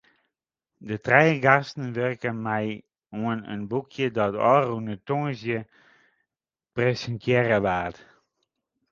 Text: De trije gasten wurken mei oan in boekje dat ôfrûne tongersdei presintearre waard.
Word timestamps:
De 0.89 0.95
trije 1.05 1.33
gasten 1.47 1.89
wurken 1.97 2.37
mei 2.45 2.67
oan 3.23 3.39
in 3.53 3.63
boekje 3.71 4.07
dat 4.17 4.33
ôfrûne 4.53 4.95
tongersdei 5.07 5.61
presintearre 6.75 7.59
waard. 7.65 7.97